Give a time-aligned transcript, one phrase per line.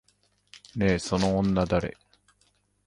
[0.77, 1.95] ねえ、その女誰？